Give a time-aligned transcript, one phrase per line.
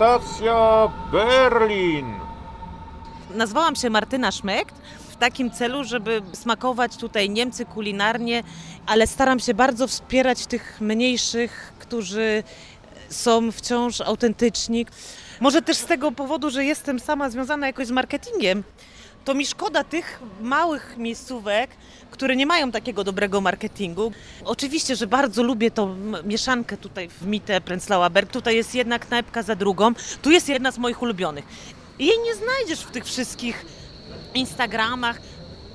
[0.00, 2.14] Stacja Berlin.
[3.34, 4.74] Nazwałam się Martyna Szmekt
[5.08, 8.42] w takim celu, żeby smakować tutaj Niemcy kulinarnie,
[8.86, 12.42] ale staram się bardzo wspierać tych mniejszych, którzy
[13.08, 14.86] są wciąż autentyczni.
[15.40, 18.62] Może też z tego powodu, że jestem sama związana jakoś z marketingiem,
[19.24, 21.70] to mi szkoda tych małych miejscówek,
[22.10, 24.12] które nie mają takiego dobrego marketingu.
[24.44, 28.30] Oczywiście, że bardzo lubię tą mieszankę tutaj w Mite Prenzlauer Berg.
[28.30, 29.92] Tutaj jest jedna knajpka za drugą.
[30.22, 31.44] Tu jest jedna z moich ulubionych.
[31.98, 33.66] Jej nie znajdziesz w tych wszystkich
[34.34, 35.20] Instagramach,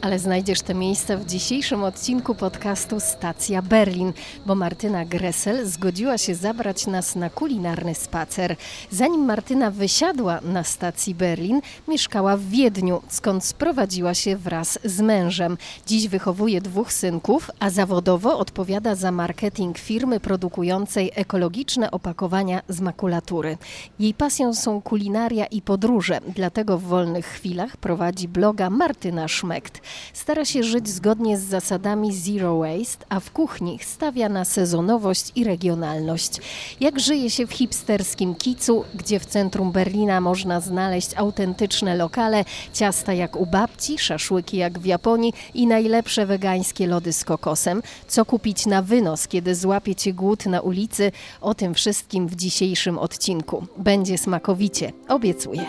[0.06, 4.14] ale znajdziesz te miejsca w dzisiejszym odcinku podcastu Stacja Berlin,
[4.46, 8.56] bo Martyna Gressel zgodziła się zabrać nas na kulinarny spacer.
[8.92, 15.58] Zanim Martyna wysiadła na stacji Berlin, mieszkała w Wiedniu, skąd sprowadziła się wraz z mężem.
[15.88, 23.58] Dziś wychowuje dwóch synków, a zawodowo odpowiada za marketing firmy produkującej ekologiczne opakowania z makulatury.
[24.00, 29.82] Jej pasją są kulinaria i podróże, dlatego w wolnych chwilach prowadzi bloga Martyna Szmekt.
[30.14, 35.44] Stara się żyć zgodnie z zasadami zero waste, a w kuchni stawia na sezonowość i
[35.44, 36.42] regionalność.
[36.80, 43.14] Jak żyje się w hipsterskim kicu, gdzie w centrum Berlina można znaleźć autentyczne lokale, ciasta
[43.14, 47.82] jak u babci, szaszłyki jak w Japonii i najlepsze wegańskie lody z kokosem.
[48.08, 51.12] Co kupić na wynos, kiedy złapie cię głód na ulicy?
[51.42, 53.66] O tym wszystkim w dzisiejszym odcinku.
[53.78, 55.66] Będzie smakowicie, obiecuję.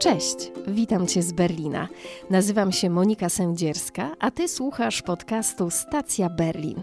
[0.00, 1.88] Cześć, witam Cię z Berlina.
[2.30, 6.82] Nazywam się Monika Sędzierska, a Ty słuchasz podcastu Stacja Berlin.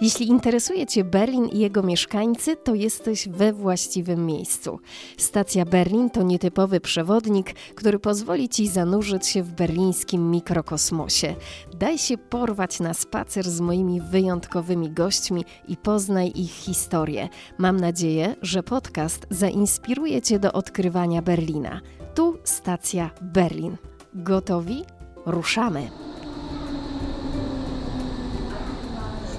[0.00, 4.78] Jeśli interesuje Cię Berlin i jego mieszkańcy, to jesteś we właściwym miejscu.
[5.16, 11.34] Stacja Berlin to nietypowy przewodnik, który pozwoli Ci zanurzyć się w berlińskim mikrokosmosie.
[11.78, 17.28] Daj się porwać na spacer z moimi wyjątkowymi gośćmi i poznaj ich historię.
[17.58, 21.80] Mam nadzieję, że podcast zainspiruje Cię do odkrywania Berlina.
[22.20, 23.76] Tu stacja Berlin.
[24.14, 24.84] Gotowi?
[25.26, 25.90] Ruszamy!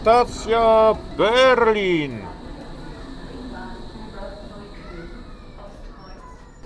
[0.01, 2.30] Stacja Berlin.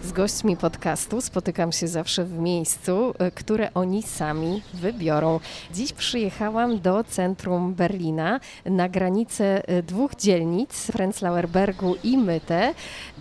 [0.05, 5.39] Z gośćmi podcastu spotykam się zawsze w miejscu, e, które oni sami wybiorą.
[5.73, 12.73] Dziś przyjechałam do centrum Berlina na granicę e, dwóch dzielnic, Prenzlauer Bergu i Myte.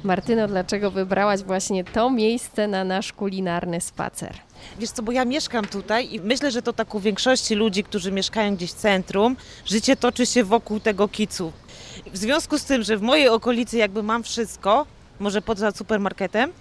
[0.03, 4.35] Martyno, dlaczego wybrałaś właśnie to miejsce na nasz kulinarny spacer?
[4.79, 8.13] Wiesz co, bo ja mieszkam tutaj i myślę, że to tak u większości ludzi, którzy
[8.13, 11.53] mieszkają gdzieś w centrum, życie toczy się wokół tego kicu.
[12.13, 14.87] W związku z tym, że w mojej okolicy jakby mam wszystko,
[15.21, 16.53] może poza supermarketem,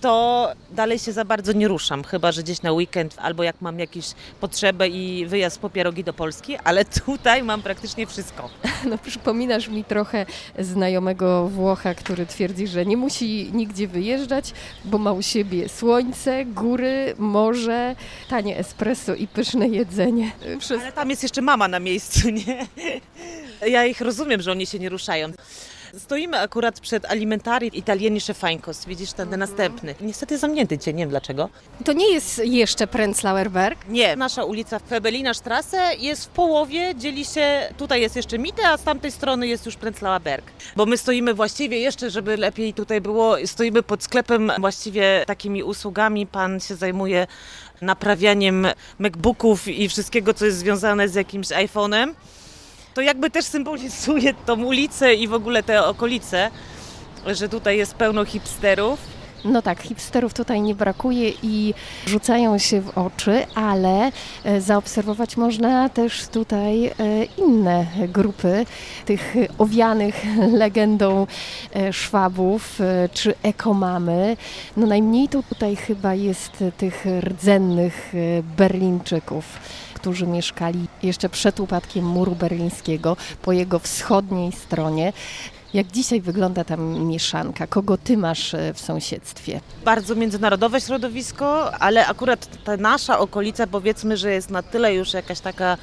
[0.00, 3.78] to dalej się za bardzo nie ruszam, chyba że gdzieś na weekend albo jak mam
[3.78, 4.06] jakieś
[4.40, 8.50] potrzebę i wyjazd po pierogi do Polski, ale tutaj mam praktycznie wszystko.
[8.90, 10.26] No przypominasz mi trochę
[10.58, 14.52] znajomego Włocha, który twierdzi, że nie musi nigdzie wyjeżdżać,
[14.84, 17.96] bo ma u siebie słońce, góry, morze,
[18.28, 20.32] tanie espresso i pyszne jedzenie.
[20.70, 22.66] Ale tam jest jeszcze mama na miejscu, nie?
[23.66, 25.32] Ja ich rozumiem, że oni się nie ruszają.
[25.98, 28.84] Stoimy akurat przed alimentari Italienische Feinkos.
[28.84, 29.94] Widzisz ten, ten następny.
[30.00, 31.48] Niestety zamknięty cię, nie wiem dlaczego.
[31.84, 33.88] To nie jest jeszcze Prenzlauer Berg?
[33.88, 38.76] Nie, nasza ulica Febelina Strasse jest w połowie, dzieli się, tutaj jest jeszcze Mitte, a
[38.76, 40.52] z tamtej strony jest już Prenzlauer Berg.
[40.76, 46.26] Bo my stoimy właściwie jeszcze, żeby lepiej tutaj było, stoimy pod sklepem właściwie takimi usługami.
[46.26, 47.26] Pan się zajmuje
[47.80, 48.66] naprawianiem
[48.98, 52.14] MacBooków i wszystkiego, co jest związane z jakimś iPhone'em
[52.94, 56.50] to jakby też symbolizuje tą ulicę i w ogóle te okolice,
[57.26, 59.14] że tutaj jest pełno hipsterów.
[59.44, 61.74] No tak, hipsterów tutaj nie brakuje i
[62.06, 64.12] rzucają się w oczy, ale
[64.44, 66.92] e, zaobserwować można też tutaj e,
[67.38, 68.66] inne grupy
[69.04, 70.24] tych owianych
[70.62, 71.26] legendą
[71.74, 72.78] e, Szwabów
[73.12, 74.36] czy ekomamy.
[74.76, 78.12] No najmniej tutaj chyba jest tych rdzennych
[78.56, 79.44] Berlińczyków
[80.04, 85.12] którzy mieszkali jeszcze przed upadkiem muru berlińskiego po jego wschodniej stronie.
[85.74, 87.66] Jak dzisiaj wygląda ta mieszanka?
[87.66, 89.60] Kogo ty masz e, w sąsiedztwie?
[89.84, 95.40] Bardzo międzynarodowe środowisko, ale akurat ta nasza okolica powiedzmy, że jest na tyle już jakaś
[95.40, 95.76] taka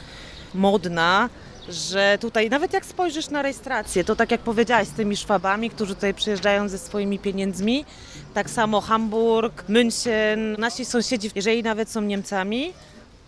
[0.53, 1.29] modna,
[1.69, 5.95] że tutaj nawet jak spojrzysz na rejestrację, to tak jak powiedziałaś z tymi Szwabami, którzy
[5.95, 7.85] tutaj przyjeżdżają ze swoimi pieniędzmi,
[8.33, 12.73] tak samo Hamburg, München, nasi sąsiedzi, jeżeli nawet są Niemcami,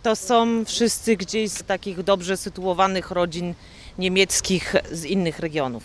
[0.03, 3.53] to są wszyscy gdzieś z takich dobrze sytuowanych rodzin
[3.97, 5.83] niemieckich z innych regionów.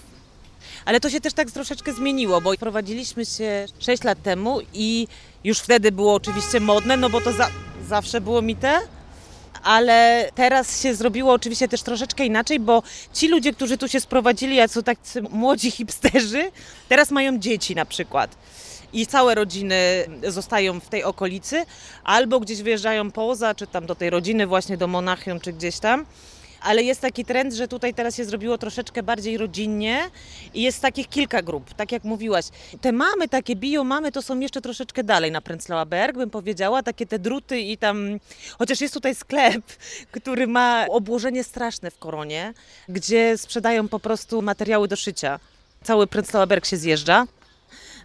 [0.85, 5.09] Ale to się też tak troszeczkę zmieniło, bo prowadziliśmy się 6 lat temu i
[5.45, 7.51] już wtedy było oczywiście modne, no bo to za,
[7.89, 8.81] zawsze było mite,
[9.63, 12.83] ale teraz się zrobiło oczywiście też troszeczkę inaczej, bo
[13.13, 16.51] ci ludzie, którzy tu się sprowadzili, a są tacy młodzi hipsterzy,
[16.89, 18.37] teraz mają dzieci na przykład.
[18.93, 19.77] I całe rodziny
[20.29, 21.65] zostają w tej okolicy,
[22.05, 26.07] albo gdzieś wyjeżdżają poza, czy tam do tej rodziny, właśnie do Monachium, czy gdzieś tam.
[26.61, 30.11] Ale jest taki trend, że tutaj teraz się zrobiło troszeczkę bardziej rodzinnie
[30.55, 32.45] i jest takich kilka grup, tak jak mówiłaś.
[32.81, 36.83] Te mamy, takie bio mamy, to są jeszcze troszeczkę dalej na Prenzlauer Berg, bym powiedziała,
[36.83, 38.19] takie te druty i tam,
[38.59, 39.63] chociaż jest tutaj sklep,
[40.21, 42.55] który ma obłożenie straszne w koronie,
[42.89, 45.41] gdzie sprzedają po prostu materiały do szycia.
[45.85, 47.27] Cały Prenzlauer Berg się zjeżdża.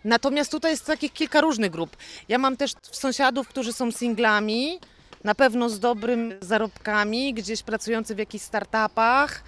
[0.05, 1.97] Natomiast tutaj jest takich kilka różnych grup.
[2.29, 4.79] Ja mam też sąsiadów, którzy są singlami,
[5.23, 9.43] na pewno z dobrymi zarobkami, gdzieś pracujący w jakichś startupach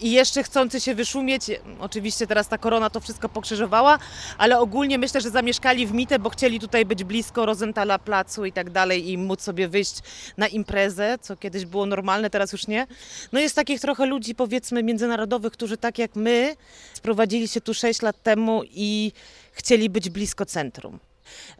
[0.00, 1.42] i jeszcze chcący się wyszumieć.
[1.80, 3.98] Oczywiście teraz ta korona to wszystko pokrzyżowała,
[4.38, 8.52] ale ogólnie myślę, że zamieszkali w Mite, bo chcieli tutaj być blisko Rosenthala Placu i
[8.52, 9.98] tak dalej i móc sobie wyjść
[10.36, 12.86] na imprezę, co kiedyś było normalne, teraz już nie.
[13.32, 16.56] No jest takich trochę ludzi powiedzmy międzynarodowych, którzy tak jak my
[16.94, 19.12] sprowadzili się tu 6 lat temu i
[19.52, 20.98] chcieli być blisko centrum.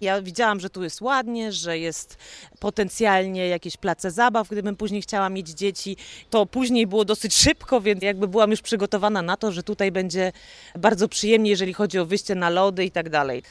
[0.00, 2.16] Ja widziałam, że tu jest ładnie, że jest
[2.58, 4.48] potencjalnie jakieś place zabaw.
[4.48, 5.96] Gdybym później chciała mieć dzieci,
[6.30, 10.32] to później było dosyć szybko, więc jakby byłam już przygotowana na to, że tutaj będzie
[10.78, 13.42] bardzo przyjemnie, jeżeli chodzi o wyjście na lody i tak dalej.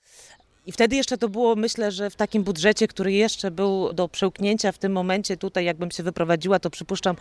[0.66, 4.72] I wtedy jeszcze to było, myślę, że w takim budżecie, który jeszcze był do przełknięcia
[4.72, 7.16] w tym momencie, tutaj jakbym się wyprowadziła, to przypuszczam,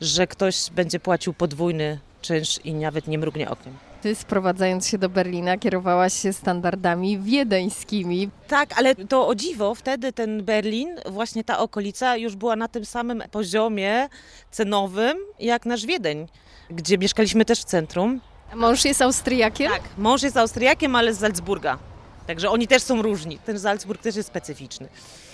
[0.00, 3.89] że ktoś będzie płacił podwójny czynsz i nawet nie mrugnie okiem.
[4.02, 8.30] Ty sprowadzając się do Berlina kierowałaś się standardami wiedeńskimi.
[8.48, 12.84] Tak, ale to o dziwo, wtedy ten Berlin, właśnie ta okolica już była na tym
[12.84, 14.08] samym poziomie
[14.50, 16.28] cenowym jak nasz Wiedeń,
[16.70, 18.20] gdzie mieszkaliśmy też w centrum.
[18.52, 19.72] A mąż jest Austriakiem?
[19.72, 21.78] Tak, mąż jest Austriakiem, ale z Salzburga.
[22.26, 23.38] Także oni też są różni.
[23.38, 24.88] Ten Salzburg też jest specyficzny.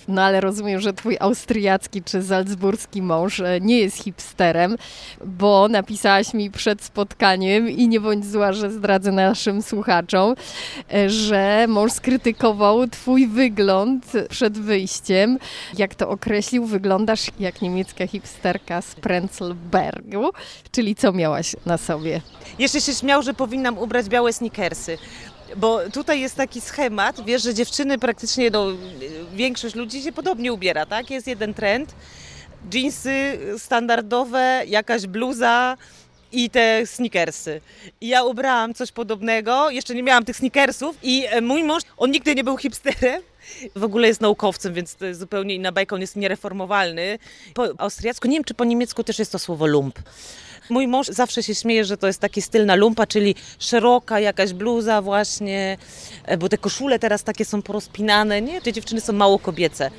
[0.08, 4.76] No ale rozumiem, że twój austriacki czy salzburski mąż e, nie jest hipsterem,
[5.25, 10.35] bo napisałaś mi przed spotkaniem i nie bądź zła, że zdradzę naszym słuchaczom,
[10.94, 15.38] e, że mąż skrytykował twój wygląd przed wyjściem.
[15.79, 20.31] Jak to określił, wyglądasz jak niemiecka hipsterka z Prenzlbergu,
[20.70, 22.20] czyli co miałaś na sobie?
[22.58, 24.99] Jeszcze się śmiał, że powinnam ubrać białe sneakersy.
[25.56, 28.66] Bo tutaj jest taki schemat, wiesz, że dziewczyny praktycznie, no,
[29.34, 31.10] większość ludzi się podobnie ubiera, tak?
[31.10, 31.94] Jest jeden trend,
[32.75, 35.76] jeansy standardowe, jakaś bluza
[36.32, 37.60] i te sneakersy.
[38.00, 42.10] I ja ubrałam coś podobnego, jeszcze nie miałam tych sneakersów i e, mój mąż, on
[42.10, 43.22] nigdy nie był hipsterem,
[43.76, 47.19] w ogóle jest naukowcem, więc to jest zupełnie inna bajka, on jest niereformowalny.
[47.54, 49.98] Po austriacku, nie wiem czy po niemiecku też jest to słowo lump.
[50.71, 54.53] Mój mąż zawsze się śmieje, że to jest taki styl na lumpa, czyli szeroka jakaś
[54.53, 55.79] bluza właśnie,
[56.25, 58.61] e, bo te koszule teraz takie są porozpinane, nie?
[58.61, 59.91] Te dziewczyny są mało kobiece.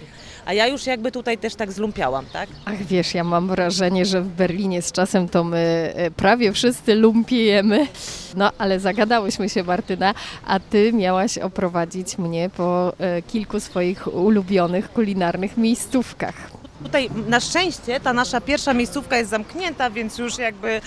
[0.46, 2.50] A ja już jakby tutaj też tak zlumpiałam, tak?
[2.66, 6.96] Ach wiesz, ja mam wrażenie, że w Berlinie z czasem to my e, prawie wszyscy
[6.96, 7.88] lumpiejemy.
[8.36, 10.14] No ale zagadałyśmy się Martyna,
[10.46, 16.52] a ty miałaś oprowadzić mnie po e, kilku swoich ulubionych kulinarnych miejscówkach.
[16.83, 20.81] Tutaj na szczęście ta nasza pierwsza miejscówka jest zamknięta, więc już jakby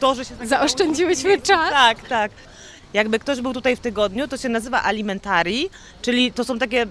[0.00, 0.36] to, że się...
[0.36, 1.70] tak Zaoszczędziłyśmy czas.
[1.70, 2.32] Tak, tak.
[2.92, 5.70] Jakby ktoś był tutaj w tygodniu, to się nazywa alimentari,
[6.02, 6.86] czyli to są takie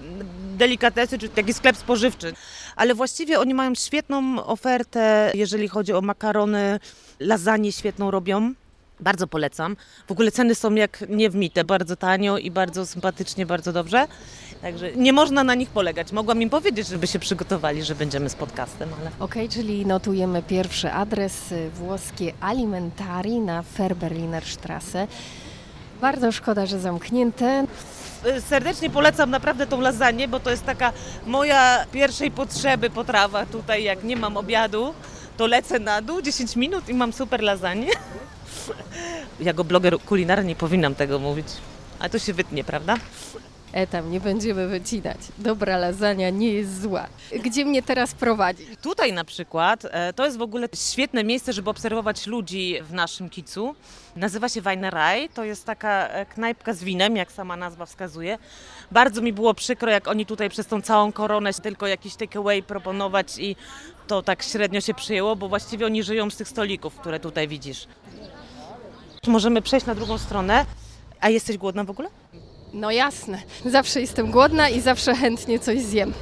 [0.56, 2.32] delikatesy, czy taki sklep spożywczy.
[2.76, 6.80] Ale właściwie oni mają świetną ofertę, jeżeli chodzi o makarony,
[7.20, 8.54] lasagne świetną robią.
[9.00, 9.76] Bardzo polecam.
[10.06, 14.06] W ogóle ceny są jak nie w mitę, bardzo tanio i bardzo sympatycznie, bardzo dobrze.
[14.62, 16.12] Także nie można na nich polegać.
[16.12, 19.10] Mogłam im powiedzieć, żeby się przygotowali, że będziemy z podcastem, ale...
[19.18, 25.06] Okej, czyli notujemy pierwszy adres y, włoskie Alimentari na Ferberliner Strasse.
[26.00, 27.66] Bardzo szkoda, że zamknięte.
[28.48, 30.92] serdecznie polecam naprawdę tą lasagne, bo to jest taka
[31.26, 34.94] moja pierwszej potrzeby potrawa tutaj, jak nie mam obiadu,
[35.36, 37.86] to lecę na dół 10 minut i mam super lasagne.
[39.40, 41.46] Jako bloger kulinarny nie powinnam tego mówić,
[41.98, 42.96] ale to się wytnie, prawda?
[43.74, 45.18] E, tam nie będziemy wycinać.
[45.38, 47.06] Dobra lasagna nie jest zła.
[47.44, 48.66] Gdzie mnie teraz prowadzi?
[48.82, 53.30] Tutaj na przykład e, to jest w ogóle świetne miejsce, żeby obserwować ludzi w naszym
[53.30, 53.74] kicu.
[54.16, 55.28] Nazywa się Weinerei.
[55.28, 58.38] To jest taka e, knajpka z winem, jak sama nazwa wskazuje.
[58.90, 63.38] Bardzo mi było przykro, jak oni tutaj przez tą całą koronę tylko jakiś takeaway proponować
[63.38, 63.56] i
[64.06, 67.86] to tak średnio się przyjęło, bo właściwie oni żyją z tych stolików, które tutaj widzisz.
[69.26, 70.66] Możemy przejść na drugą stronę.
[71.20, 72.08] A jesteś głodna w ogóle?
[72.72, 73.42] No jasne.
[73.66, 76.12] Zawsze jestem głodna i zawsze chętnie coś zjem.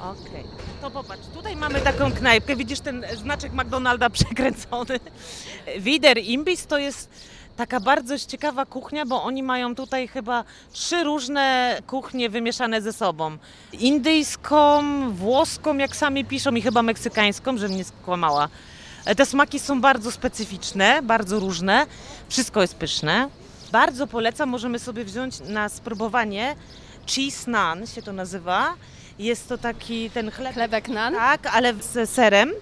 [0.00, 0.44] Okej.
[0.80, 5.00] To popatrz, tutaj mamy taką knajpkę, widzisz ten znaczek McDonalda przekręcony.
[5.78, 7.10] Wider Imbis to jest
[7.56, 13.36] taka bardzo ciekawa kuchnia, bo oni mają tutaj chyba trzy różne kuchnie wymieszane ze sobą.
[13.72, 18.48] Indyjską, włoską, jak sami piszą, i chyba meksykańską, żebym nie skłamała.
[19.14, 21.86] Te smaki są bardzo specyficzne, bardzo różne.
[22.28, 23.28] Wszystko jest pyszne.
[23.72, 26.56] Bardzo polecam, możemy sobie wziąć na spróbowanie
[27.06, 28.74] cheese naan się to nazywa.
[29.18, 31.14] Jest to taki ten chleb, Chlebek nan?
[31.14, 32.52] tak, ale z serem.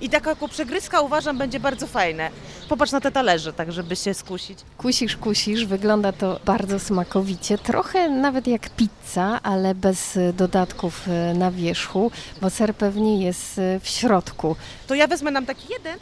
[0.00, 2.30] I taka jako przegryzka uważam będzie bardzo fajne.
[2.68, 4.58] Popatrz na te talerze, tak żeby się skusić.
[4.78, 11.34] Kusisz, kusisz, wygląda to bardzo smakowicie, trochę nawet jak pizza, ale bez y, dodatków y,
[11.34, 14.56] na wierzchu, bo ser pewnie jest y, w środku.
[14.86, 15.98] To ja wezmę nam taki jeden.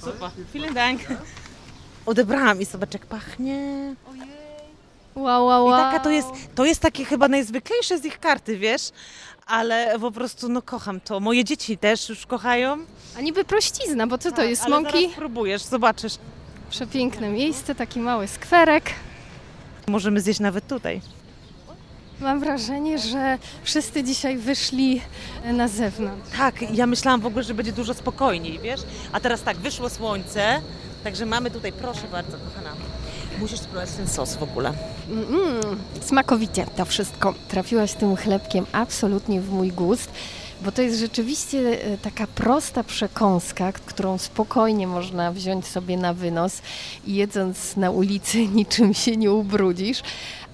[0.00, 1.00] Super, vielen Dank.
[2.06, 3.94] Odebrałam i zobacz jak pachnie.
[5.14, 5.80] Wow, wow, I wow.
[5.80, 8.90] taka to jest, to jest takie chyba najzwyklejsze z ich karty, wiesz?
[9.52, 11.20] Ale po prostu no kocham to.
[11.20, 12.78] Moje dzieci też już kochają.
[13.18, 14.62] A niby prościzna, bo co to jest?
[14.62, 14.98] Tak, Ale Mąki?
[15.00, 16.14] zaraz spróbujesz, zobaczysz.
[16.70, 18.84] Przepiękne miejsce, taki mały skwerek.
[19.88, 21.00] Możemy zjeść nawet tutaj.
[22.20, 25.00] Mam wrażenie, że wszyscy dzisiaj wyszli
[25.44, 26.30] na zewnątrz.
[26.36, 28.80] Tak, ja myślałam w ogóle, że będzie dużo spokojniej, wiesz?
[29.12, 30.60] A teraz tak, wyszło słońce,
[31.04, 32.70] także mamy tutaj, proszę bardzo, kochana.
[33.42, 34.72] Musisz spróbować ten sos w ogóle.
[35.10, 37.34] Mm, smakowicie to wszystko.
[37.48, 40.10] Trafiłaś tym chlebkiem absolutnie w mój gust,
[40.64, 46.62] bo to jest rzeczywiście e, taka prosta przekąska, którą spokojnie można wziąć sobie na wynos
[47.06, 50.02] i jedząc na ulicy niczym się nie ubrudzisz.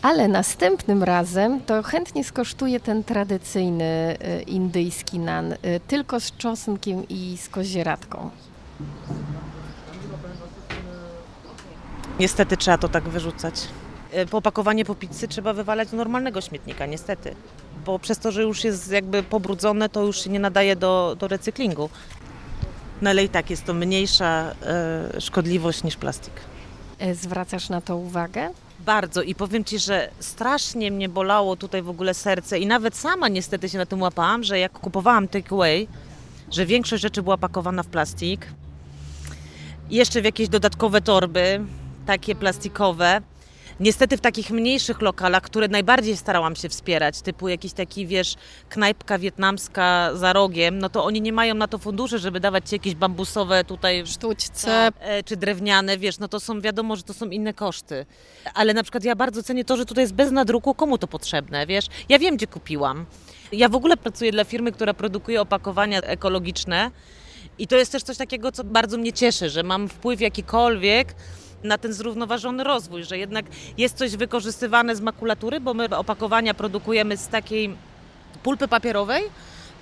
[0.03, 7.09] Ale następnym razem to chętnie skosztuję ten tradycyjny e, indyjski nan, e, tylko z czosnkiem
[7.09, 8.31] i z kozieradką.
[12.19, 13.55] Niestety trzeba to tak wyrzucać.
[14.13, 17.35] E, Po opakowanie po pizzy trzeba wywalać do normalnego śmietnika, niestety.
[17.87, 21.29] Bo przez to, że już jest jakby pobrudzone, to już się nie nadaje do, do
[21.29, 21.91] recyklingu.
[23.03, 26.33] No ale i tak jest to mniejsza e, szkodliwość niż plastik.
[26.99, 28.51] E, Zwracasz na to uwagę?
[28.81, 33.29] Bardzo i powiem Ci, że strasznie mnie bolało tutaj w ogóle serce i nawet sama
[33.29, 35.89] niestety się na tym łapałam, że jak kupowałam takeaway,
[36.51, 38.47] że większość rzeczy była pakowana w plastik.
[39.91, 41.61] Jeszcze w jakieś dodatkowe torby,
[42.09, 43.21] takie plastikowe.
[43.81, 48.35] Niestety w takich mniejszych lokalach, które najbardziej starałam się wspierać, typu jakiś taki, wiesz,
[48.69, 52.75] knajpka wietnamska za rogiem, no to oni nie mają na to funduszy, żeby dawać Ci
[52.75, 57.27] jakieś bambusowe tutaj Sztućce, e, czy drewniane, wiesz, no to są, wiadomo, że to są
[57.27, 58.07] inne koszty.
[58.55, 61.67] Ale na przykład ja bardzo cenię to, że tutaj jest bez nadruku, komu to potrzebne,
[61.67, 61.87] wiesz?
[62.09, 63.07] Ja wiem, gdzie kupiłam.
[63.53, 66.91] Ja w ogóle pracuję dla firmy, która produkuje opakowania ekologiczne
[67.59, 71.15] i to jest też coś takiego, co bardzo mnie cieszy, że mam wpływ jakikolwiek
[71.63, 73.47] na ten zrównoważony rozwój, że jednak
[73.79, 77.75] jest coś wykorzystywane z makulatury, bo my opakowania produkujemy z takiej
[78.43, 79.23] pulpy papierowej,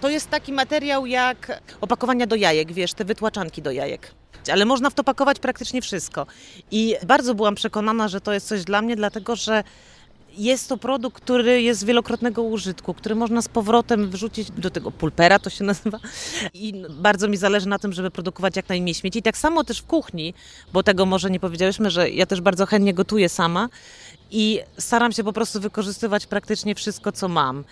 [0.00, 4.10] to jest taki materiał jak opakowania do jajek, wiesz, te wytłaczanki do jajek.
[4.52, 6.26] Ale można w to pakować praktycznie wszystko.
[6.70, 9.64] I bardzo byłam przekonana, że to jest coś dla mnie, dlatego że
[10.36, 15.38] jest to produkt, który jest wielokrotnego użytku, który można z powrotem wrzucić do tego pulpera,
[15.38, 15.98] to się nazywa.
[16.54, 19.18] I bardzo mi zależy na tym, żeby produkować jak najmniej śmieci.
[19.18, 20.34] I tak samo też w kuchni,
[20.72, 23.68] bo tego może nie powiedziałyśmy, że ja też bardzo chętnie gotuję sama
[24.30, 27.64] i staram się po prostu wykorzystywać praktycznie wszystko, co mam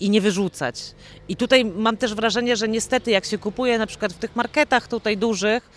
[0.00, 0.94] i nie wyrzucać.
[1.28, 4.88] I tutaj mam też wrażenie, że niestety jak się kupuje na przykład w tych marketach
[4.88, 5.70] tutaj dużych,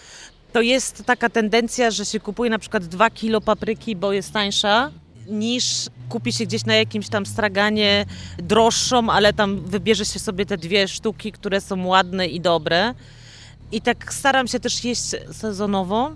[0.54, 4.92] to jest taka tendencja, że się kupuje na przykład 2 kilo papryki, bo jest tańsza,
[5.28, 5.66] niż
[6.10, 8.06] kupi się gdzieś na jakimś tam straganie
[8.38, 12.94] droższą, ale tam wybierze się sobie te dwie sztuki, które są ładne i dobre.
[13.72, 15.02] I tak staram się też jeść
[15.32, 16.12] sezonowo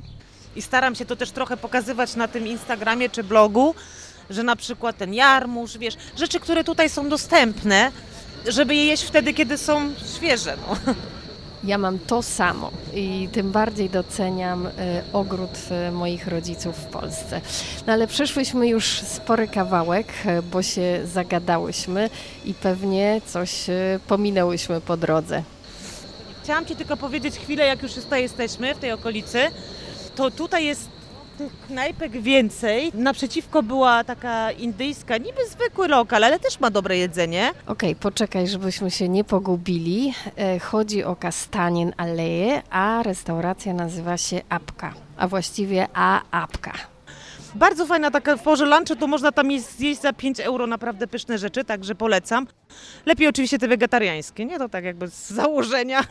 [0.55, 3.75] i staram się to też trochę pokazywać na tym Instagramie czy blogu,
[4.29, 7.91] że na przykład ten jarmuż, wiesz, rzeczy, które tutaj są dostępne,
[8.47, 10.57] żeby je jeść wtedy, kiedy są świeże.
[10.67, 10.93] No.
[11.63, 14.71] Ja mam to samo i tym bardziej doceniam y,
[15.13, 15.59] ogród
[15.89, 17.41] y, moich rodziców w Polsce.
[17.87, 22.09] No ale przeszłyśmy już spory kawałek, y, bo się zagadałyśmy
[22.45, 23.65] i pewnie coś
[24.07, 25.43] pominęłyśmy po drodze.
[26.43, 29.39] Chciałam Ci tylko powiedzieć chwilę, jak już tutaj jesteśmy, w tej okolicy,
[30.15, 30.96] to tutaj jest
[31.37, 32.91] tych knajpek więcej.
[32.93, 37.51] Naprzeciwko była taka indyjska, niby zwykły lokal, ale też ma dobre jedzenie.
[37.67, 40.13] Okej, poczekaj, żebyśmy się nie pogubili.
[40.37, 46.73] E, Chodzi o Kastanien Aleje, a restauracja nazywa się Apka, a właściwie A Apka.
[47.55, 51.07] Bardzo fajna taka w porze lunchu, to można tam jeść, zjeść za 5 euro naprawdę
[51.07, 52.47] pyszne rzeczy, także polecam.
[53.05, 54.57] Lepiej oczywiście te wegetariańskie, nie?
[54.57, 56.03] To tak jakby z założenia.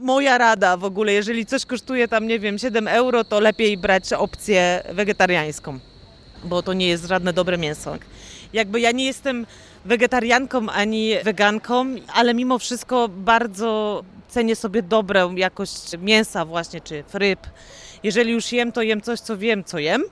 [0.00, 4.12] Moja rada w ogóle, jeżeli coś kosztuje tam, nie wiem, 7 euro, to lepiej brać
[4.12, 5.78] opcję wegetariańską,
[6.44, 7.96] bo to nie jest żadne dobre mięso.
[8.52, 9.46] Jakby ja nie jestem
[9.84, 17.40] wegetarianką ani weganką, ale mimo wszystko bardzo cenię sobie dobrą jakość mięsa właśnie, czy ryb.
[18.02, 20.02] Jeżeli już jem, to jem coś, co wiem, co jem.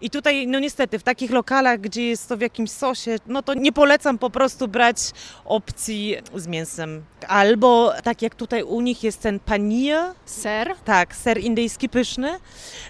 [0.00, 3.54] I tutaj, no niestety, w takich lokalach, gdzie jest to w jakimś sosie, no to
[3.54, 4.96] nie polecam po prostu brać
[5.44, 7.04] opcji z mięsem.
[7.28, 10.74] Albo tak jak tutaj u nich jest ten panier, Ser?
[10.84, 12.38] tak, ser indyjski pyszny.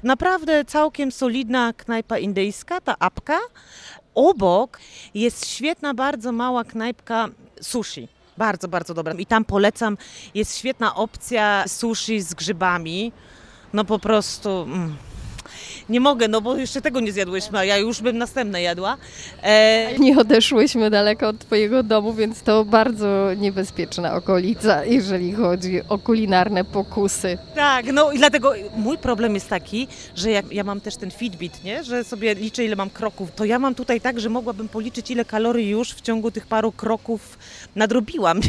[0.03, 3.38] Naprawdę całkiem solidna knajpa indyjska, ta apka.
[4.15, 4.79] Obok
[5.15, 7.29] jest świetna, bardzo mała knajpka
[7.61, 8.09] sushi.
[8.38, 9.15] Bardzo, bardzo dobra.
[9.15, 9.97] I tam polecam,
[10.35, 13.12] jest świetna opcja sushi z grzybami.
[13.73, 14.62] No po prostu...
[14.62, 15.08] Mm.
[15.88, 18.97] Nie mogę, no bo jeszcze tego nie zjadłyśmy, a ja już bym następne jadła.
[19.42, 25.99] E, Nie odeszłyśmy daleko od Twojego domu, więc to bardzo niebezpieczna okolica, jeżeli chodzi o
[25.99, 27.38] kulinarne pokusy.
[27.54, 31.64] Tak, no i dlatego mój problem jest taki, że jak ja mam też ten Fitbit,
[31.64, 31.85] nie?
[31.85, 35.25] że sobie liczę ile mam kroków, to ja mam tutaj tak, że mogłabym policzyć ile
[35.25, 37.38] kalorii już w ciągu tych paru kroków
[37.76, 38.40] nadrobiłam.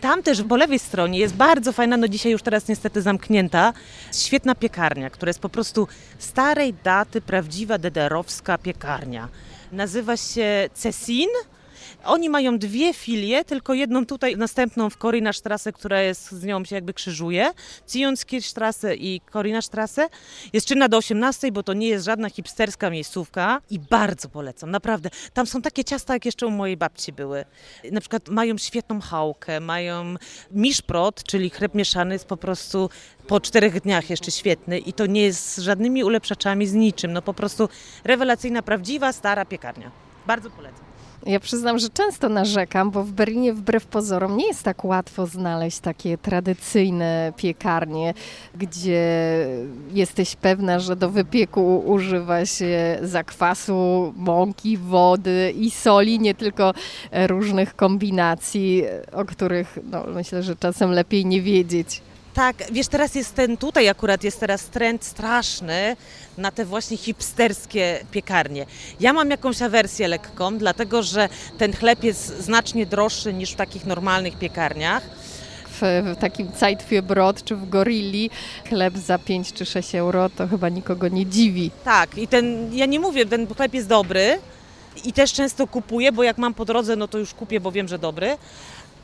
[0.00, 3.72] Tam też po lewej stronie jest bardzo fajna, no dzisiaj już teraz niestety zamknięta,
[4.12, 9.28] świetna piekarnia, która jest po prostu starej daty, prawdziwa DDR-owska piekarnia.
[9.72, 11.28] Nazywa się Cesin.
[12.04, 16.74] Oni mają dwie filie, tylko jedną tutaj, następną w Korinasztrasse, która jest z nią się
[16.74, 17.50] jakby krzyżuje.
[17.90, 20.08] Zionskirchstrasse i Korinasztrasse.
[20.52, 25.10] Jest czynna do 18, bo to nie jest żadna hipsterska miejscówka i bardzo polecam, naprawdę.
[25.32, 27.44] Tam są takie ciasta, jak jeszcze u mojej babci były.
[27.92, 30.14] Na przykład mają świetną chałkę, mają
[30.50, 32.90] miszprot, czyli chleb mieszany jest po prostu
[33.26, 37.12] po czterech dniach jeszcze świetny i to nie jest z żadnymi ulepszaczami, z niczym.
[37.12, 37.68] No po prostu
[38.04, 39.90] rewelacyjna, prawdziwa, stara piekarnia.
[40.26, 40.93] Bardzo polecam.
[41.26, 45.78] Ja przyznam, że często narzekam, bo w Berlinie wbrew pozorom nie jest tak łatwo znaleźć
[45.78, 48.14] takie tradycyjne piekarnie,
[48.54, 49.46] gdzie
[49.92, 56.74] jesteś pewna, że do wypieku używa się zakwasu, mąki, wody i soli, nie tylko
[57.26, 62.02] różnych kombinacji, o których no, myślę, że czasem lepiej nie wiedzieć.
[62.34, 65.96] Tak, wiesz, teraz jest ten, tutaj akurat jest teraz trend straszny
[66.38, 68.66] na te właśnie hipsterskie piekarnie.
[69.00, 73.86] Ja mam jakąś awersję lekką, dlatego że ten chleb jest znacznie droższy niż w takich
[73.86, 75.02] normalnych piekarniach.
[75.68, 78.30] W, w takim Zeitfürbrot czy w Gorilli
[78.68, 81.70] chleb za 5 czy 6 euro to chyba nikogo nie dziwi.
[81.84, 84.38] Tak, i ten, ja nie mówię, ten chleb jest dobry
[85.04, 87.88] i też często kupuję, bo jak mam po drodze, no to już kupię, bo wiem,
[87.88, 88.36] że dobry,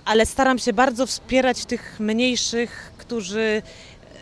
[0.04, 3.62] ale staram się bardzo wspierać tych mniejszych, którzy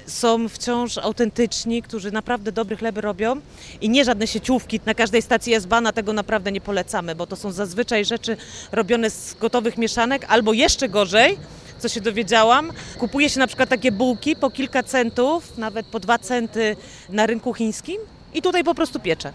[0.07, 3.41] są wciąż autentyczni, którzy naprawdę dobry chleby robią
[3.81, 4.81] i nie żadne sieciówki.
[4.87, 8.37] Na każdej stacji jest bana, tego naprawdę nie polecamy, bo to są zazwyczaj rzeczy
[8.73, 11.39] robione z gotowych mieszanek albo jeszcze gorzej,
[11.79, 12.73] co się dowiedziałam.
[12.99, 16.77] Kupuje się na przykład takie bułki po kilka centów, nawet po dwa centy
[17.09, 17.97] na rynku chińskim
[18.35, 19.33] i tutaj po prostu piecze.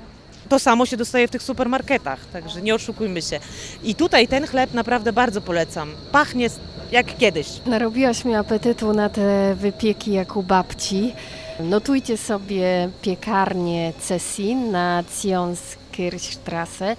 [0.53, 3.39] To samo się dostaje w tych supermarketach, także nie oszukujmy się.
[3.83, 5.91] I tutaj ten chleb naprawdę bardzo polecam.
[6.11, 6.49] Pachnie
[6.91, 7.47] jak kiedyś.
[7.65, 11.13] Narobiłaś mi apetytu na te wypieki jak u babci.
[11.59, 16.95] Notujcie sobie piekarnię Cessin na Zionskirchstrasse.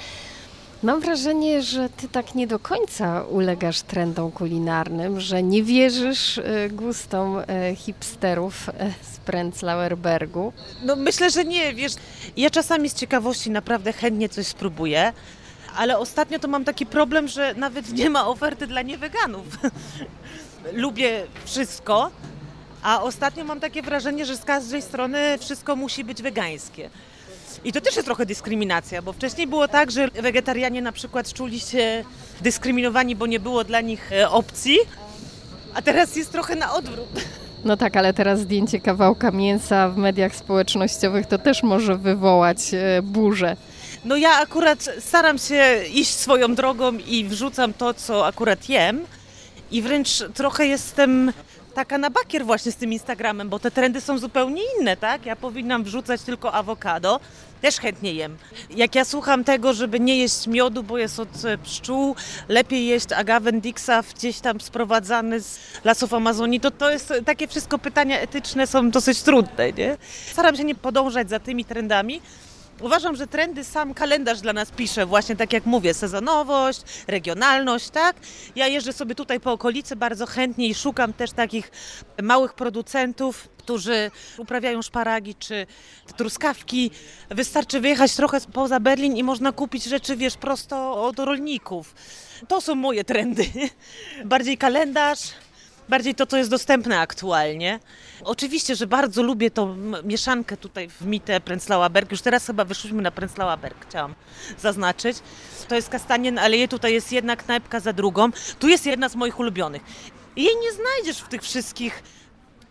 [0.85, 6.69] Mam wrażenie, że ty tak nie do końca ulegasz trendom kulinarnym, że nie wierzysz e,
[6.69, 10.53] gustom e, hipsterów e, z Prenzlauer Bergu.
[10.83, 11.93] No myślę, że nie, wiesz,
[12.37, 15.13] ja czasami z ciekawości naprawdę chętnie coś spróbuję,
[15.77, 19.47] ale ostatnio to mam taki problem, że nawet nie ma oferty dla nieweganów.
[20.73, 22.11] Lubię wszystko,
[22.83, 26.91] a ostatnio mam takie wrażenie, że z każdej strony wszystko musi być wegańskie.
[27.65, 31.61] I to też jest trochę dyskryminacja, bo wcześniej było tak, że wegetarianie na przykład czuli
[31.61, 32.05] się
[32.41, 34.79] dyskryminowani, bo nie było dla nich e, opcji,
[35.75, 37.09] a teraz jest trochę na odwrót.
[37.65, 43.03] No tak, ale teraz zdjęcie kawałka mięsa w mediach społecznościowych to też może wywołać e,
[43.03, 43.57] burzę.
[44.05, 49.07] No ja akurat staram się iść swoją drogą i wrzucam to, co akurat jem
[49.71, 51.33] i wręcz trochę jestem
[51.75, 55.27] taka na bakier właśnie z tym Instagramem, bo te trendy są zupełnie inne, tak?
[55.27, 57.21] Ja powinnam wrzucać tylko awokado,
[57.61, 58.37] też chętnie jem.
[58.71, 62.17] Jak ja słucham tego, żeby nie jeść miodu, bo jest od e, pszczół,
[62.49, 68.21] lepiej jeść agavendixa gdzieś tam sprowadzany z lasów Amazonii, to to jest takie wszystko pytania
[68.21, 69.97] etyczne są dosyć trudne, nie?
[70.33, 72.21] Staram się nie podążać za tymi trendami,
[72.81, 78.17] Uważam, że trendy sam kalendarz dla nas pisze, właśnie tak jak mówię, sezonowość, regionalność, tak?
[78.57, 81.71] Ja jeżdżę sobie tutaj po okolicy bardzo chętnie i szukam też takich
[82.23, 85.67] małych producentów, którzy uprawiają szparagi czy
[86.17, 86.91] truskawki.
[87.31, 91.95] Wystarczy wyjechać trochę poza Berlin i można kupić rzeczy, wiesz, prosto od rolników.
[92.49, 93.47] To są moje trendy.
[94.25, 95.21] Bardziej kalendarz,
[95.89, 97.81] bardziej to, co jest dostępne aktualnie.
[98.25, 102.11] Oczywiście, że bardzo lubię tą mieszankę tutaj w Mite Prenzlauer Berg.
[102.11, 104.15] Już teraz chyba wyszliśmy na Prenzlauer Berg, chciałam
[104.59, 105.17] zaznaczyć.
[105.69, 108.31] To jest Kastanien Aleje, tutaj jest jedna knajpka za drugą.
[108.59, 109.83] Tu jest jedna z moich ulubionych.
[110.37, 112.03] Jej nie znajdziesz w tych wszystkich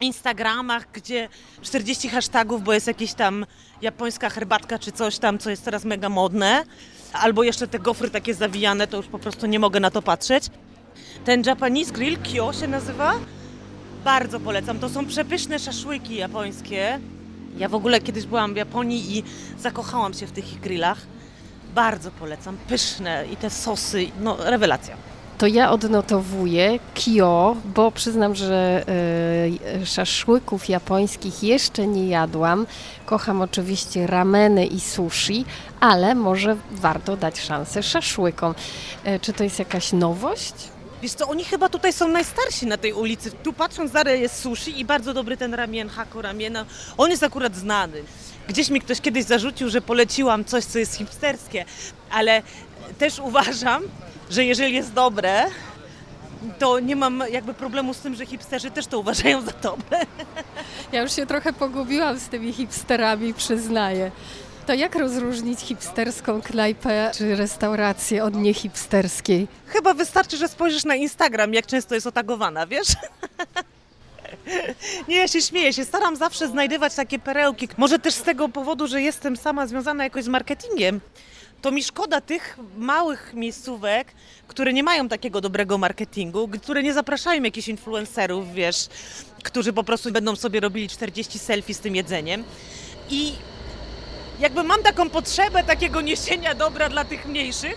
[0.01, 1.29] Instagramach, gdzie
[1.61, 3.45] 40 hashtagów, bo jest jakieś tam
[3.81, 6.63] japońska herbatka czy coś tam, co jest teraz mega modne.
[7.13, 10.49] Albo jeszcze te gofry takie zawijane, to już po prostu nie mogę na to patrzeć.
[11.25, 13.13] Ten Japanese Grill Kyo się nazywa.
[14.03, 14.79] Bardzo polecam.
[14.79, 16.99] To są przepyszne szaszłyki japońskie.
[17.57, 19.23] Ja w ogóle kiedyś byłam w Japonii i
[19.59, 20.97] zakochałam się w tych grillach.
[21.75, 22.57] Bardzo polecam.
[22.67, 24.95] Pyszne i te sosy, no rewelacja.
[25.37, 28.83] To ja odnotowuję Kio, bo przyznam, że
[29.81, 32.65] y, szaszłyków japońskich jeszcze nie jadłam.
[33.05, 35.45] Kocham oczywiście rameny i sushi,
[35.79, 38.55] ale może warto dać szansę szaszłykom.
[39.07, 40.53] Y, czy to jest jakaś nowość?
[41.03, 43.31] Wiesz co, oni chyba tutaj są najstarsi na tej ulicy.
[43.31, 46.65] Tu patrząc dalej jest sushi i bardzo dobry ten ramien, hako ramiena.
[46.97, 48.03] On jest akurat znany.
[48.47, 51.65] Gdzieś mi ktoś kiedyś zarzucił, że poleciłam coś, co jest hipsterskie,
[52.11, 52.41] ale
[52.97, 53.83] też uważam,
[54.29, 55.45] że jeżeli jest dobre,
[56.59, 59.99] to nie mam jakby problemu z tym, że hipsterzy też to uważają za dobre.
[60.91, 64.11] Ja już się trochę pogubiłam z tymi hipsterami, przyznaję.
[64.67, 69.47] To jak rozróżnić hipsterską knajpę czy restaurację od niehipsterskiej?
[69.67, 72.87] Chyba wystarczy, że spojrzysz na Instagram, jak często jest otagowana, wiesz?
[75.07, 77.67] Nie, ja się śmieję, się staram zawsze znajdywać takie perełki.
[77.77, 81.01] Może też z tego powodu, że jestem sama związana jakoś z marketingiem.
[81.61, 84.07] To mi szkoda tych małych miejscówek,
[84.47, 88.87] które nie mają takiego dobrego marketingu, które nie zapraszają jakichś influencerów, wiesz,
[89.43, 92.43] którzy po prostu będą sobie robili 40 selfie z tym jedzeniem.
[93.09, 93.33] I
[94.39, 97.75] jakby mam taką potrzebę takiego niesienia dobra dla tych mniejszych,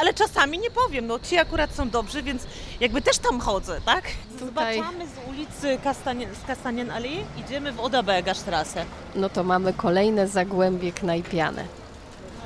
[0.00, 2.42] ale czasami nie powiem, no ci akurat są dobrzy, więc
[2.80, 4.04] jakby też tam chodzę, tak?
[4.38, 8.84] Tutaj- Zobaczamy z ulicy Kastanien, z Kastanien Allee, idziemy w Odabergastrasse.
[9.14, 11.64] No to mamy kolejne zagłębie knajpiane.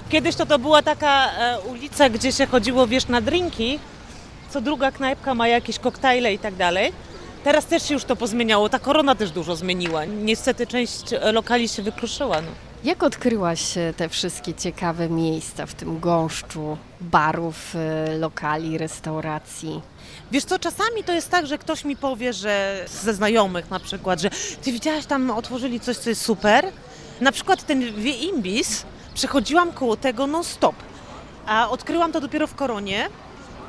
[0.09, 3.79] Kiedyś to to była taka e, ulica, gdzie się chodziło, wiesz, na drinki,
[4.51, 6.93] co druga knajpka ma jakieś koktajle i tak dalej.
[7.45, 10.05] Teraz też się już to pozmieniało, ta korona też dużo zmieniła.
[10.05, 12.41] Niestety część lokali się wykruszyła.
[12.41, 12.49] No.
[12.85, 19.81] Jak odkryłaś te wszystkie ciekawe miejsca w tym gąszczu barów, e, lokali, restauracji?
[20.33, 24.21] Wiesz co, czasami to jest tak, że ktoś mi powie, że ze znajomych na przykład,
[24.21, 24.31] że
[24.63, 26.67] ty widziałaś tam, otworzyli coś, co jest super.
[27.21, 30.77] Na przykład ten Wie Imbis, przechodziłam koło tego non-stop,
[31.47, 33.09] a odkryłam to dopiero w Koronie,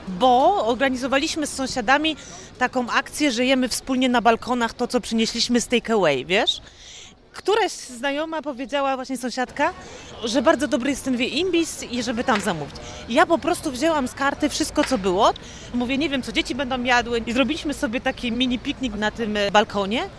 [0.08, 2.15] bo organizowaliśmy z sąsiadami
[2.58, 6.62] taką akcję, że jemy wspólnie na balkonach to, co przynieśliśmy z takeaway, wiesz?
[7.34, 9.74] Któraś znajoma powiedziała, właśnie sąsiadka,
[10.24, 12.76] że bardzo dobry jest ten wie imbis i żeby tam zamówić.
[13.10, 15.34] I ja po prostu wzięłam z karty wszystko, co było.
[15.74, 17.19] Mówię, nie wiem, co dzieci będą jadły.
[17.26, 20.10] I zrobiliśmy sobie taki mini piknik na tym e, balkonie.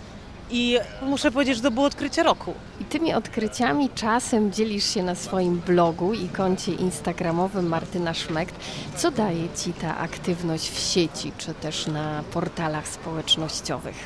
[0.51, 2.55] I muszę powiedzieć, że to było odkrycie roku.
[2.81, 8.55] I tymi odkryciami czasem dzielisz się na swoim blogu i koncie instagramowym Martyna Szmekt.
[8.97, 13.97] Co daje Ci ta aktywność w sieci, czy też na portalach społecznościowych?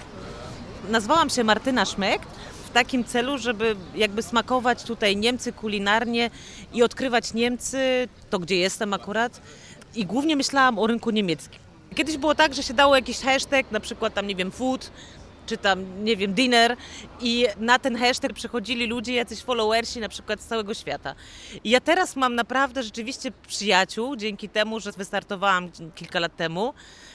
[0.89, 2.29] Nazwałam się Martyna Szmekt
[2.69, 6.31] w takim celu, żeby jakby smakować tutaj Niemcy kulinarnie
[6.73, 9.41] i odkrywać Niemcy, to gdzie jestem akurat.
[9.95, 11.61] I głównie myślałam o rynku niemieckim.
[11.95, 14.91] Kiedyś było tak, że się dało jakiś hashtag, na przykład tam, nie wiem, food,
[15.47, 16.77] czy tam, nie wiem, dinner
[17.21, 21.15] i na ten hashtag przychodzili ludzie, jacyś followersi na przykład z całego świata.
[21.65, 26.75] I ja teraz mam naprawdę rzeczywiście przyjaciół, dzięki temu, że wystartowałam kilka lat temu,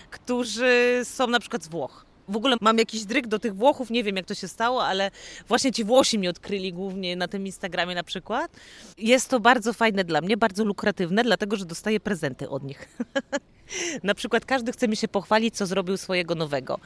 [0.10, 2.06] którzy są na przykład z Włoch.
[2.28, 5.12] W ogóle mam jakiś dryg do tych Włochów, nie wiem jak to się stało, ale
[5.48, 8.52] właśnie ci Włosi mnie odkryli głównie na tym Instagramie na przykład.
[8.98, 12.90] Jest to bardzo fajne dla mnie, bardzo lukratywne, dlatego że dostaję prezenty od nich.
[14.04, 16.80] na przykład każdy chce mi się pochwalić, co zrobił swojego nowego.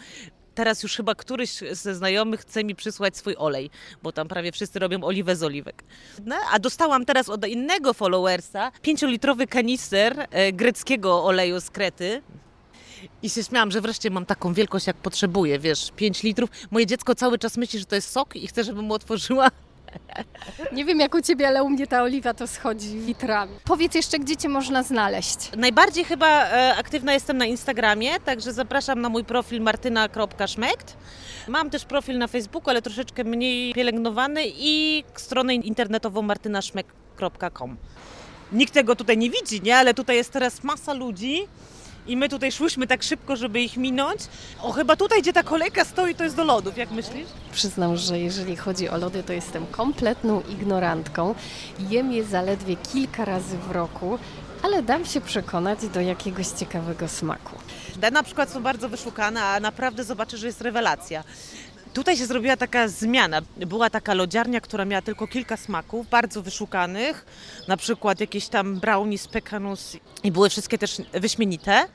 [0.56, 3.70] Teraz już chyba któryś ze znajomych chce mi przysłać swój olej,
[4.04, 5.84] bo tam prawie wszyscy robią oliwę z oliwek.
[6.26, 12.22] No, a dostałam teraz od innego followersa 5-litrowy kanister e, greckiego oleju z Krety.
[13.24, 16.50] I się śmiałam, że wreszcie mam taką wielkość, jak potrzebuję, wiesz, 5 litrów.
[16.72, 19.50] Moje dziecko cały czas myśli, że to jest sok i chce, żebym mu otworzyła.
[20.76, 23.52] Nie wiem jak u Ciebie, ale u mnie ta oliwa to schodzi litrami.
[23.64, 25.38] Powiedz jeszcze, gdzie Cię można znaleźć?
[25.58, 30.98] Najbardziej chyba e, aktywna jestem na Instagramie, także zapraszam na mój profil martyna.szmekt.
[31.48, 37.78] Mam też profil na Facebooku, ale troszeczkę mniej pielęgnowany i stronę internetową martynaszmek.com.
[38.52, 39.78] Nikt tego tutaj nie widzi, nie?
[39.78, 41.48] Ale tutaj jest teraz masa ludzi
[42.08, 44.22] i my tutaj szłyśmy tak szybko, żeby ich minąć.
[44.62, 47.28] O, chyba tutaj, gdzie ta kolejka stoi, to jest do lodów, jak myślisz?
[47.52, 51.36] Przyznam, że jeżeli chodzi o lody, to jestem kompletną ignorantką.
[51.90, 54.20] Jem je zaledwie kilka razy w roku,
[54.64, 57.56] ale dam się przekonać do jakiegoś ciekawego smaku.
[58.02, 61.24] Te na przykład są bardzo wyszukane, a naprawdę zobaczę, że jest rewelacja.
[61.98, 63.42] Tutaj się zrobiła taka zmiana.
[63.58, 67.26] Była taka lodziarnia, która miała tylko kilka smaków, bardzo wyszukanych,
[67.68, 71.86] na przykład jakieś tam brownie z pekanus i były wszystkie też wyśmienite.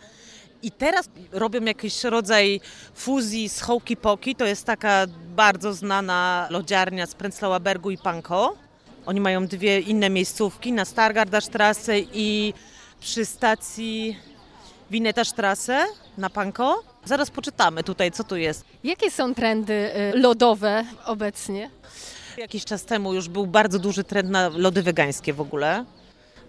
[0.62, 2.60] I teraz robią jakiś rodzaj
[2.94, 4.36] fuzji z Hołki Poki.
[4.36, 8.58] To jest taka bardzo znana lodziarnia z Prenzlauer Bergu i Pankow.
[9.06, 12.54] Oni mają dwie inne miejscówki na Stargarda Strasse i
[13.00, 14.16] przy stacji
[14.92, 15.86] Wineta Strasse
[16.18, 16.76] na Pankow.
[17.04, 18.64] Zaraz poczytamy tutaj, co tu jest.
[18.84, 19.72] Jakie są trendy
[20.14, 21.70] y, lodowe obecnie?
[22.38, 25.84] Jakiś czas temu już był bardzo duży trend na lody wegańskie w ogóle.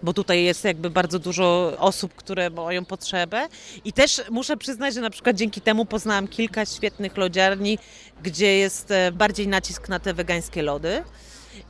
[0.02, 3.48] Bo tutaj jest jakby bardzo dużo osób, które mają potrzebę.
[3.84, 7.78] I też muszę przyznać, że na przykład dzięki temu poznałam kilka świetnych lodziarni,
[8.22, 11.02] gdzie jest e, bardziej nacisk na te wegańskie lody.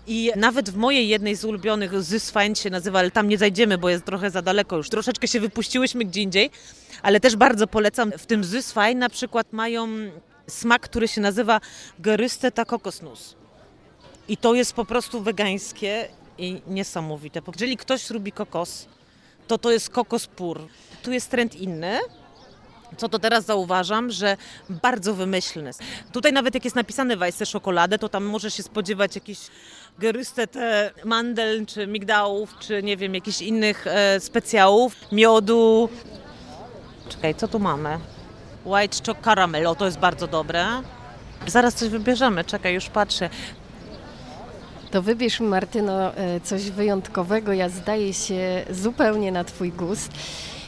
[0.06, 3.88] I nawet w mojej jednej z ulubionych, Zysfein się nazywa, ale tam nie zajdziemy, bo
[3.88, 4.88] jest trochę za daleko już.
[4.90, 6.50] Troszeczkę się wypuściłyśmy gdzie indziej,
[7.02, 8.12] ale też bardzo polecam.
[8.18, 9.88] W tym Zysfein na przykład mają
[10.46, 11.60] smak, który się nazywa
[11.98, 13.36] Gerysteta kokosnus.
[14.28, 17.40] I to jest po prostu wegańskie i niesamowite.
[17.52, 18.88] Jeżeli ktoś lubi kokos,
[19.46, 20.60] to to jest kokos pur.
[21.02, 21.98] Tu jest trend inny.
[22.96, 24.36] Co to teraz zauważam, że
[24.70, 25.70] bardzo wymyślny.
[26.12, 29.38] Tutaj nawet jak jest napisane Weisse czekoladę, to tam może się spodziewać jakiś
[29.98, 30.54] gerystet
[31.04, 35.88] mandel, czy migdałów, czy nie wiem, jakichś innych e, specjałów, miodu.
[37.08, 37.98] Czekaj, co tu mamy?
[38.64, 40.66] White choc caramel, o to jest bardzo dobre.
[41.46, 43.30] Zaraz coś wybierzemy, czekaj, już patrzę.
[44.90, 47.52] To wybierz Martyno, e, coś wyjątkowego.
[47.52, 50.12] Ja zdaję się zupełnie na Twój gust.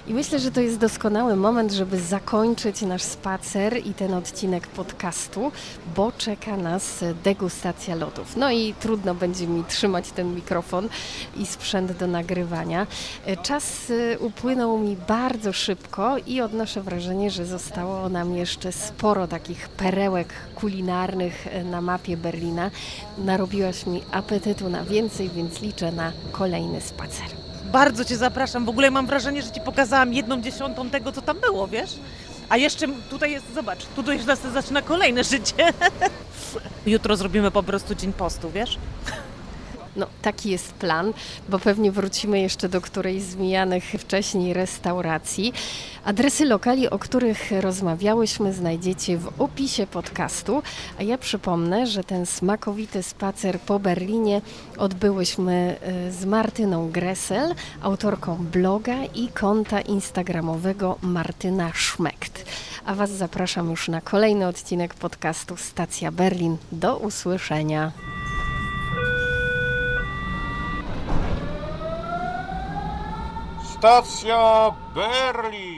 [0.08, 5.52] I myślę, że to jest doskonały moment, żeby zakończyć nasz spacer i ten odcinek podcastu,
[5.96, 8.36] bo czeka nas degustacja lodów.
[8.36, 10.88] No i trudno będzie mi trzymać ten mikrofon
[11.36, 12.86] i sprzęt do nagrywania.
[13.42, 19.68] Czas e, upłynął mi bardzo szybko i odnoszę wrażenie, że zostało nam jeszcze sporo takich
[19.68, 22.70] perełek kulinarnych e, na mapie Berlina.
[23.18, 27.45] Narobiłaś mi apetytu na więcej, więc liczę na kolejny spacer.
[27.72, 28.64] Bardzo Cię zapraszam.
[28.64, 31.90] W ogóle mam wrażenie, że Ci pokazałam jedną dziesiątą tego, co tam było, wiesz?
[32.48, 35.54] A jeszcze tutaj jest, zobacz, tu już nas zaczyna kolejne życie.
[36.86, 38.78] Jutro zrobimy po prostu dzień postu, wiesz?
[39.96, 41.12] No, taki jest plan,
[41.48, 45.52] bo pewnie wrócimy jeszcze do którejś z mijanych wcześniej restauracji.
[46.04, 50.62] Adresy lokali, o których rozmawiałyśmy, znajdziecie w opisie podcastu.
[50.98, 54.40] A ja przypomnę, że ten smakowity spacer po Berlinie
[54.78, 55.76] odbyłyśmy
[56.08, 62.44] y, z Martyną Gressel, autorką bloga i konta instagramowego Martyna Szmekt.
[62.84, 66.56] A Was zapraszam już na kolejny odcinek podcastu Stacja Berlin.
[66.72, 67.92] Do usłyszenia.
[73.86, 75.75] Stacja Berlin.